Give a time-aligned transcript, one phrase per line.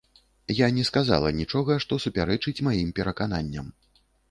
[0.59, 3.71] Я не сказала нічога, што супярэчыць маім перакананням.